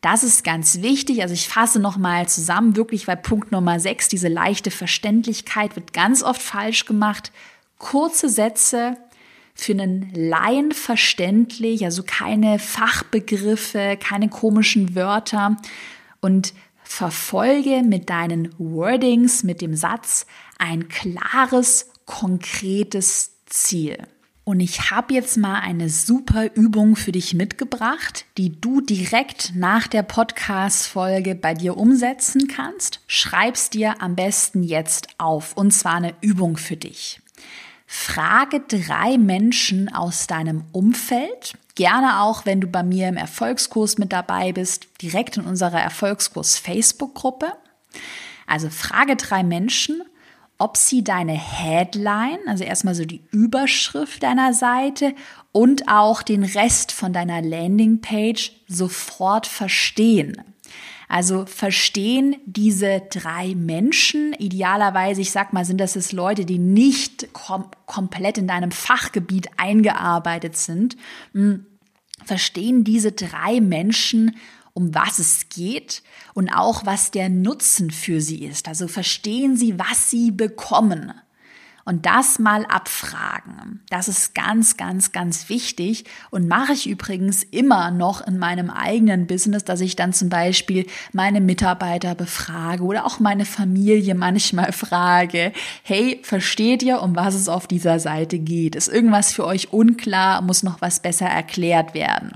[0.00, 1.20] Das ist ganz wichtig.
[1.20, 6.22] Also ich fasse nochmal zusammen, wirklich, weil Punkt Nummer 6, diese leichte Verständlichkeit wird ganz
[6.22, 7.30] oft falsch gemacht.
[7.78, 8.96] Kurze Sätze,
[9.54, 15.56] für einen Laien verständlich, also keine Fachbegriffe, keine komischen Wörter
[16.20, 20.26] und verfolge mit deinen Wordings, mit dem Satz
[20.58, 23.98] ein klares, konkretes Ziel.
[24.44, 29.86] Und ich habe jetzt mal eine super Übung für dich mitgebracht, die du direkt nach
[29.86, 33.00] der Podcast-Folge bei dir umsetzen kannst.
[33.06, 35.56] Schreib's dir am besten jetzt auf.
[35.56, 37.20] Und zwar eine Übung für dich.
[37.96, 44.12] Frage drei Menschen aus deinem Umfeld, gerne auch, wenn du bei mir im Erfolgskurs mit
[44.12, 47.52] dabei bist, direkt in unserer Erfolgskurs Facebook-Gruppe.
[48.48, 50.02] Also frage drei Menschen,
[50.58, 55.14] ob sie deine Headline, also erstmal so die Überschrift deiner Seite
[55.52, 60.42] und auch den Rest von deiner Landingpage sofort verstehen.
[61.08, 67.32] Also verstehen diese drei Menschen, idealerweise, ich sag mal, sind das jetzt Leute, die nicht
[67.32, 70.96] kom komplett in deinem Fachgebiet eingearbeitet sind,
[71.32, 71.66] hm,
[72.24, 74.36] verstehen diese drei Menschen,
[74.72, 76.02] um was es geht
[76.34, 78.66] und auch was der Nutzen für sie ist.
[78.66, 81.12] Also verstehen sie, was sie bekommen.
[81.84, 83.80] Und das mal abfragen.
[83.90, 89.26] Das ist ganz, ganz, ganz wichtig und mache ich übrigens immer noch in meinem eigenen
[89.26, 95.52] Business, dass ich dann zum Beispiel meine Mitarbeiter befrage oder auch meine Familie manchmal frage,
[95.82, 98.76] hey, versteht ihr, um was es auf dieser Seite geht?
[98.76, 100.42] Ist irgendwas für euch unklar?
[100.42, 102.32] Muss noch was besser erklärt werden?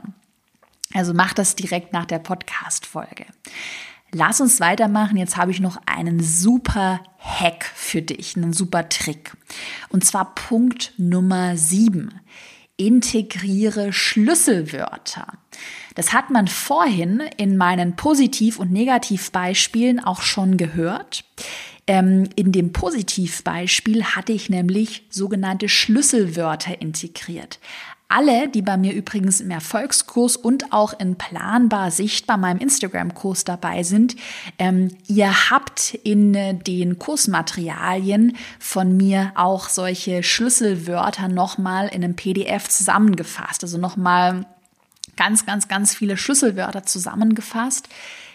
[0.95, 3.27] Also macht das direkt nach der Podcast-Folge.
[4.13, 5.17] Lass uns weitermachen.
[5.17, 9.37] Jetzt habe ich noch einen super Hack für dich, einen super Trick.
[9.91, 12.21] Und zwar Punkt Nummer sieben.
[12.77, 15.27] Integriere Schlüsselwörter.
[15.95, 21.25] Das hat man vorhin in meinen Positiv- und Negativbeispielen auch schon gehört.
[21.89, 27.59] Ähm, in dem Positivbeispiel hatte ich nämlich sogenannte Schlüsselwörter integriert.
[28.11, 33.83] Alle, die bei mir übrigens im Erfolgskurs und auch in Planbar Sichtbar, meinem Instagram-Kurs dabei
[33.83, 34.17] sind,
[34.59, 36.33] ähm, ihr habt in
[36.65, 43.63] den Kursmaterialien von mir auch solche Schlüsselwörter nochmal in einem PDF zusammengefasst.
[43.63, 44.47] Also nochmal
[45.17, 47.91] ganz, ganz, ganz viele Schlüsselwörter zusammengefasst.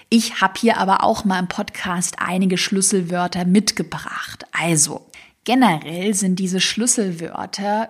[0.09, 4.45] Ich habe hier aber auch mal im Podcast einige Schlüsselwörter mitgebracht.
[4.51, 5.07] Also,
[5.45, 7.89] generell sind diese Schlüsselwörter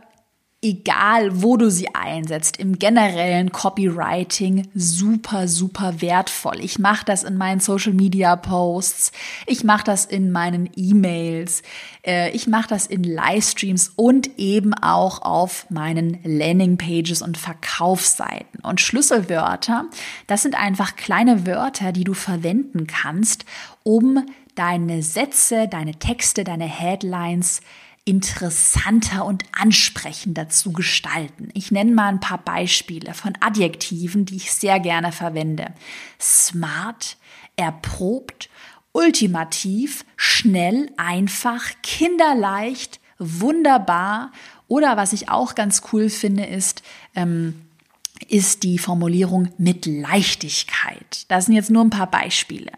[0.63, 6.59] egal wo du sie einsetzt, im generellen Copywriting super, super wertvoll.
[6.61, 9.11] Ich mache das in meinen Social-Media-Posts,
[9.45, 11.61] ich mache das in meinen E-Mails,
[12.05, 18.61] äh, ich mache das in Livestreams und eben auch auf meinen Landing-Pages und Verkaufsseiten.
[18.63, 19.85] Und Schlüsselwörter,
[20.27, 23.45] das sind einfach kleine Wörter, die du verwenden kannst,
[23.83, 27.61] um deine Sätze, deine Texte, deine Headlines
[28.05, 31.49] interessanter und ansprechender zu gestalten.
[31.53, 35.73] Ich nenne mal ein paar Beispiele von Adjektiven, die ich sehr gerne verwende.
[36.19, 37.17] Smart,
[37.55, 38.49] erprobt,
[38.91, 44.31] ultimativ, schnell, einfach, kinderleicht, wunderbar
[44.67, 46.83] oder was ich auch ganz cool finde, ist,
[47.15, 47.61] ähm,
[48.27, 51.25] ist die Formulierung mit Leichtigkeit.
[51.27, 52.71] Das sind jetzt nur ein paar Beispiele.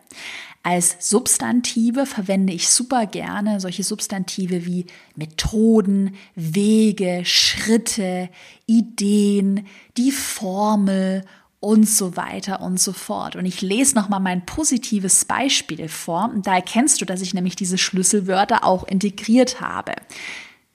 [0.65, 8.29] Als Substantive verwende ich super gerne solche Substantive wie Methoden, Wege, Schritte,
[8.65, 11.23] Ideen, die Formel
[11.59, 13.35] und so weiter und so fort.
[13.35, 16.31] Und ich lese nochmal mein positives Beispiel vor.
[16.33, 19.93] Und da erkennst du, dass ich nämlich diese Schlüsselwörter auch integriert habe.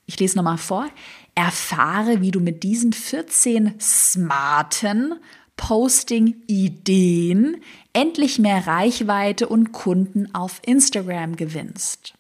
[0.06, 0.86] Ich lese nochmal vor.
[1.34, 5.14] Erfahre, wie du mit diesen 14 smarten
[5.60, 7.56] Posting-Ideen
[7.92, 12.14] endlich mehr Reichweite und Kunden auf Instagram gewinnst.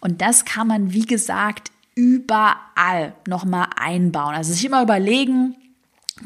[0.00, 4.34] Und das kann man, wie gesagt, überall nochmal einbauen.
[4.34, 5.56] Also sich immer überlegen,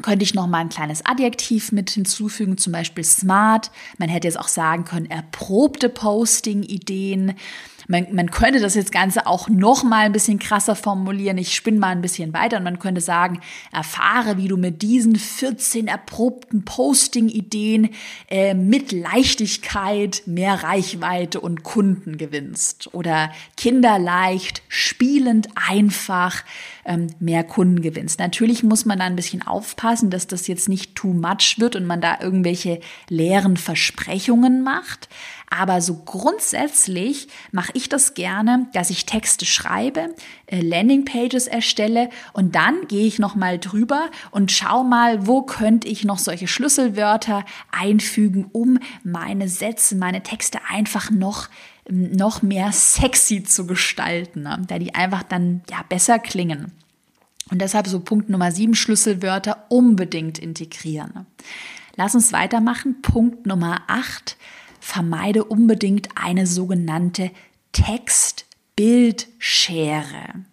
[0.01, 3.71] könnte ich noch mal ein kleines Adjektiv mit hinzufügen, zum Beispiel smart.
[3.97, 7.33] Man hätte jetzt auch sagen können, erprobte Posting-Ideen.
[7.87, 11.37] Man, man könnte das jetzt Ganze auch noch mal ein bisschen krasser formulieren.
[11.37, 15.15] Ich spinne mal ein bisschen weiter und man könnte sagen, erfahre, wie du mit diesen
[15.15, 17.89] 14 erprobten Posting-Ideen
[18.29, 22.93] äh, mit Leichtigkeit mehr Reichweite und Kunden gewinnst.
[22.93, 26.43] Oder kinderleicht, spielend einfach
[26.85, 28.19] ähm, mehr Kunden gewinnst.
[28.19, 31.85] Natürlich muss man da ein bisschen aufpassen, dass das jetzt nicht too much wird und
[31.85, 32.79] man da irgendwelche
[33.09, 35.09] leeren Versprechungen macht.
[35.55, 40.15] Aber so grundsätzlich mache ich das gerne, dass ich Texte schreibe,
[40.47, 45.87] äh, Landingpages erstelle und dann gehe ich noch mal drüber und schau mal, wo könnte
[45.87, 51.49] ich noch solche Schlüsselwörter einfügen, um meine Sätze, meine Texte einfach noch
[51.87, 54.59] noch mehr sexy zu gestalten, ne?
[54.67, 56.71] da die einfach dann ja besser klingen.
[57.51, 61.11] Und deshalb so Punkt Nummer sieben Schlüsselwörter unbedingt integrieren.
[61.13, 61.25] Ne?
[61.95, 63.01] Lass uns weitermachen.
[63.03, 64.37] Punkt Nummer acht
[64.83, 67.31] vermeide unbedingt eine sogenannte
[67.71, 70.43] Text-Bild-Schere.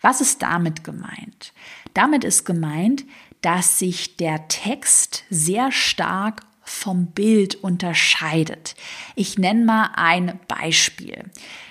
[0.00, 1.52] Was ist damit gemeint?
[1.92, 3.04] Damit ist gemeint,
[3.40, 8.76] dass sich der Text sehr stark vom Bild unterscheidet.
[9.16, 11.24] Ich nenne mal ein Beispiel.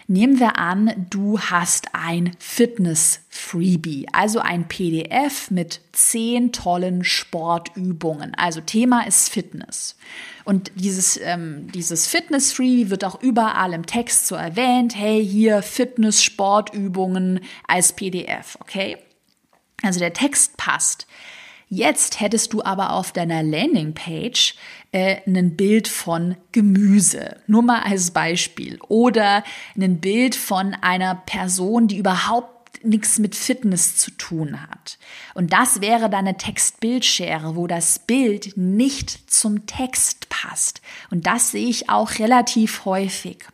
[0.07, 8.35] Nehmen wir an, du hast ein Fitness-Freebie, also ein PDF mit zehn tollen Sportübungen.
[8.35, 9.95] Also Thema ist Fitness.
[10.45, 14.95] Und dieses, ähm, dieses Fitness-Freebie wird auch überall im Text so erwähnt.
[14.95, 18.97] Hey, hier Fitness-Sportübungen als PDF, okay?
[19.81, 21.07] Also der Text passt.
[21.69, 24.55] Jetzt hättest du aber auf deiner Landingpage
[24.91, 29.43] äh, ein Bild von Gemüse, nur mal als Beispiel, oder
[29.75, 32.52] ein Bild von einer Person, die überhaupt
[32.85, 34.97] nichts mit Fitness zu tun hat.
[35.33, 40.81] Und das wäre dann eine Text-Bild-Schere, wo das Bild nicht zum Text passt.
[41.11, 43.45] Und das sehe ich auch relativ häufig.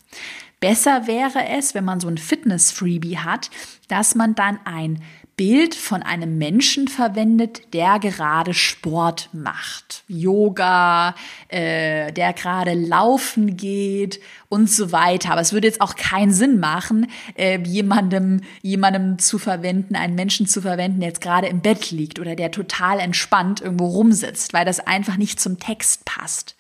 [0.60, 3.50] Besser wäre es, wenn man so ein Fitness-Freebie hat,
[3.88, 5.02] dass man dann ein
[5.40, 10.04] Bild von einem Menschen verwendet, der gerade Sport macht.
[10.10, 11.16] Yoga,
[11.48, 14.20] äh, der gerade laufen geht
[14.50, 15.32] und so weiter.
[15.32, 20.46] Aber es würde jetzt auch keinen Sinn machen, äh, jemandem, jemandem zu verwenden, einen Menschen
[20.46, 24.66] zu verwenden, der jetzt gerade im Bett liegt oder der total entspannt irgendwo rumsitzt, weil
[24.66, 26.58] das einfach nicht zum Text passt.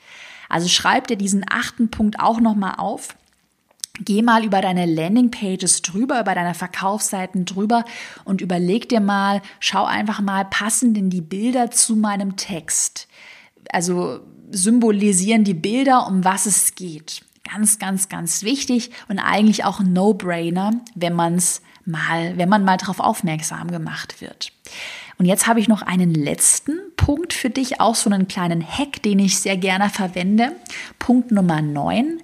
[0.48, 3.10] Also schreib dir diesen achten Punkt auch nochmal auf
[4.02, 7.84] Geh mal über deine Landingpages drüber, über deine Verkaufsseiten drüber
[8.24, 13.08] und überleg dir mal, schau einfach mal, passen denn die Bilder zu meinem Text?
[13.72, 14.22] Also
[14.52, 17.24] symbolisieren die Bilder, um was es geht.
[17.52, 22.64] Ganz, ganz, ganz wichtig und eigentlich auch ein No-Brainer, wenn man es mal, wenn man
[22.64, 24.52] mal darauf aufmerksam gemacht wird.
[25.18, 29.02] Und jetzt habe ich noch einen letzten Punkt für dich, auch so einen kleinen Hack,
[29.04, 30.54] den ich sehr gerne verwende.
[31.00, 32.22] Punkt Nummer 9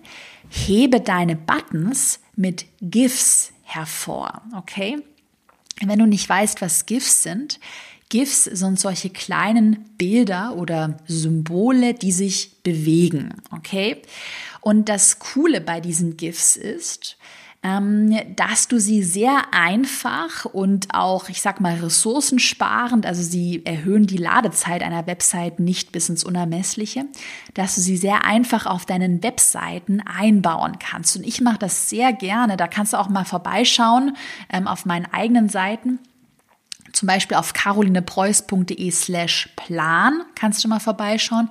[0.49, 4.97] hebe deine Buttons mit GIFs hervor, okay?
[5.85, 7.59] Wenn du nicht weißt, was GIFs sind,
[8.09, 14.01] GIFs sind solche kleinen Bilder oder Symbole, die sich bewegen, okay?
[14.61, 17.17] Und das Coole bei diesen GIFs ist,
[18.35, 24.17] dass du sie sehr einfach und auch, ich sag mal, ressourcensparend, also sie erhöhen die
[24.17, 27.05] Ladezeit einer Website nicht bis ins Unermessliche,
[27.55, 31.17] dass du sie sehr einfach auf deinen Webseiten einbauen kannst.
[31.17, 32.55] Und ich mache das sehr gerne.
[32.55, 34.15] Da kannst du auch mal vorbeischauen
[34.53, 35.99] ähm, auf meinen eigenen Seiten
[36.93, 41.49] zum Beispiel auf carolinepreuß.de slash plan kannst du mal vorbeischauen.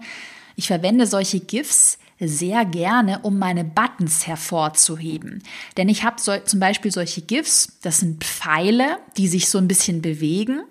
[0.56, 5.42] Ich verwende solche GIFs sehr gerne, um meine Buttons hervorzuheben.
[5.76, 9.68] Denn ich habe so, zum Beispiel solche GIFs, das sind Pfeile, die sich so ein
[9.68, 10.62] bisschen bewegen.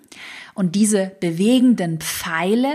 [0.54, 2.72] Und diese bewegenden Pfeile,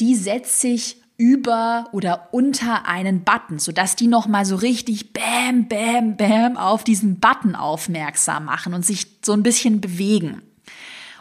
[0.00, 6.16] die setze ich über oder unter einen Button, sodass die nochmal so richtig bam, bam,
[6.16, 10.42] bam auf diesen Button aufmerksam machen und sich so ein bisschen bewegen.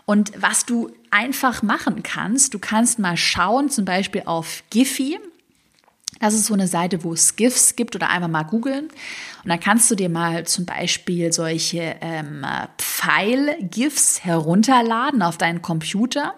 [0.06, 5.20] Und was du einfach machen kannst, du kannst mal schauen, zum Beispiel auf Giphy,
[6.20, 8.86] das ist so eine Seite, wo es GIFs gibt oder einfach mal googeln.
[9.44, 12.46] Und dann kannst du dir mal zum Beispiel solche ähm,
[12.78, 16.34] Pfeil-GIFs herunterladen auf deinen Computer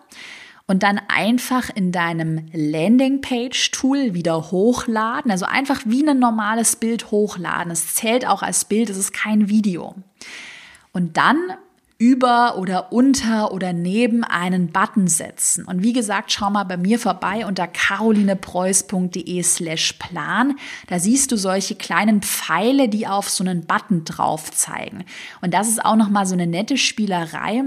[0.67, 5.31] und dann einfach in deinem Landingpage-Tool wieder hochladen.
[5.31, 7.71] Also einfach wie ein normales Bild hochladen.
[7.71, 9.95] Es zählt auch als Bild, es ist kein Video.
[10.91, 11.37] Und dann
[11.99, 15.65] über oder unter oder neben einen Button setzen.
[15.65, 20.55] Und wie gesagt, schau mal bei mir vorbei unter carolinepreuß.de slash plan.
[20.87, 25.03] Da siehst du solche kleinen Pfeile, die auf so einen Button drauf zeigen.
[25.41, 27.65] Und das ist auch nochmal so eine nette Spielerei,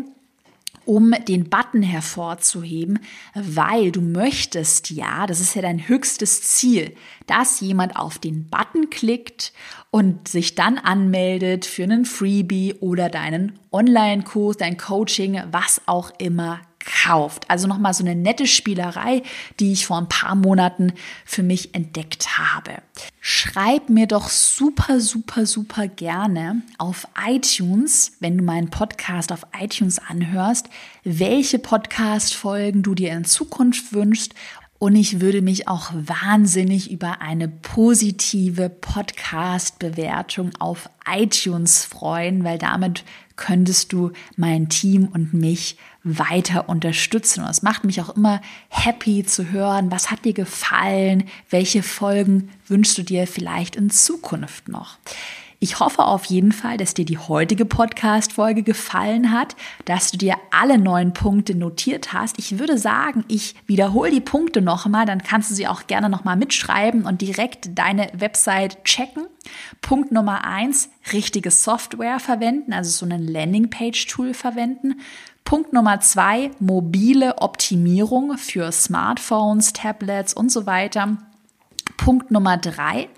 [0.84, 2.98] um den Button hervorzuheben,
[3.34, 6.94] weil du möchtest ja, das ist ja dein höchstes Ziel,
[7.26, 9.52] dass jemand auf den Button klickt
[9.90, 16.60] und sich dann anmeldet für einen Freebie oder deinen Online-Kurs, dein Coaching, was auch immer
[16.84, 17.48] kauft.
[17.50, 19.22] Also nochmal so eine nette Spielerei,
[19.60, 20.92] die ich vor ein paar Monaten
[21.24, 22.82] für mich entdeckt habe.
[23.20, 29.98] Schreib mir doch super, super, super gerne auf iTunes, wenn du meinen Podcast auf iTunes
[29.98, 30.68] anhörst,
[31.04, 34.34] welche Podcast-Folgen du dir in Zukunft wünschst
[34.82, 43.04] und ich würde mich auch wahnsinnig über eine positive Podcast-Bewertung auf iTunes freuen, weil damit
[43.36, 47.44] könntest du mein Team und mich weiter unterstützen.
[47.44, 52.50] Und es macht mich auch immer happy zu hören, was hat dir gefallen, welche Folgen
[52.66, 54.98] wünschst du dir vielleicht in Zukunft noch.
[55.62, 59.54] Ich hoffe auf jeden Fall, dass dir die heutige Podcast-Folge gefallen hat,
[59.84, 62.36] dass du dir alle neun Punkte notiert hast.
[62.40, 66.34] Ich würde sagen, ich wiederhole die Punkte nochmal, dann kannst du sie auch gerne nochmal
[66.36, 69.28] mitschreiben und direkt deine Website checken.
[69.82, 75.00] Punkt Nummer eins, richtige Software verwenden, also so ein Landingpage-Tool verwenden.
[75.44, 81.18] Punkt Nummer zwei, mobile Optimierung für Smartphones, Tablets und so weiter.
[81.96, 83.08] Punkt Nummer drei,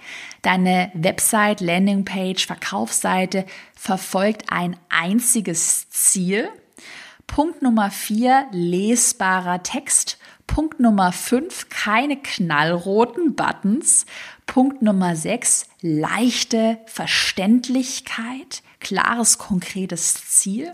[0.42, 6.48] deine Website, Landingpage, Verkaufsseite verfolgt ein einziges Ziel.
[7.26, 10.18] Punkt Nummer vier, lesbarer Text.
[10.46, 14.04] Punkt Nummer fünf, keine knallroten Buttons.
[14.44, 20.72] Punkt Nummer sechs, leichte Verständlichkeit, klares, konkretes Ziel.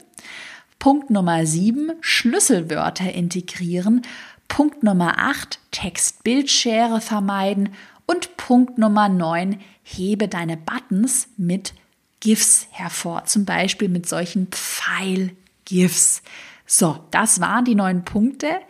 [0.81, 4.03] Punkt Nummer sieben, Schlüsselwörter integrieren.
[4.51, 7.71] Punkt Nummer acht, Text-Bildschere vermeiden.
[8.05, 11.73] Und Punkt Nummer 9, hebe deine Buttons mit
[12.19, 16.23] GIFs hervor, zum Beispiel mit solchen Pfeil-GIFs.
[16.67, 18.61] So, das waren die neun Punkte.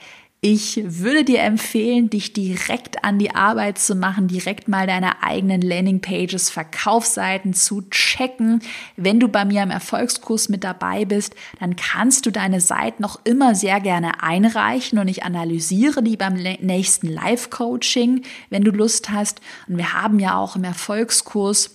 [0.43, 5.61] Ich würde dir empfehlen, dich direkt an die Arbeit zu machen, direkt mal deine eigenen
[5.61, 8.63] Landingpages, Verkaufsseiten zu checken.
[8.97, 13.21] Wenn du bei mir im Erfolgskurs mit dabei bist, dann kannst du deine Seiten noch
[13.25, 19.43] immer sehr gerne einreichen und ich analysiere die beim nächsten Live-Coaching, wenn du Lust hast.
[19.69, 21.75] Und wir haben ja auch im Erfolgskurs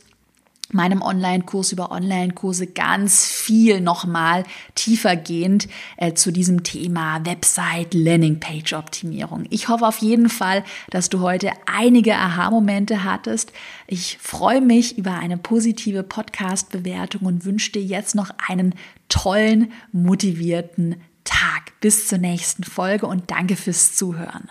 [0.72, 4.44] meinem Online-Kurs über Online-Kurse ganz viel nochmal
[4.74, 9.46] tiefergehend äh, zu diesem Thema Website Landing-Page Optimierung.
[9.50, 13.52] Ich hoffe auf jeden Fall, dass du heute einige Aha-Momente hattest.
[13.88, 18.74] Ich freue mich über eine positive Podcast-Bewertung und wünsche dir jetzt noch einen
[19.10, 21.80] tollen, motivierten Tag.
[21.80, 24.50] Bis zur nächsten Folge und danke fürs Zuhören.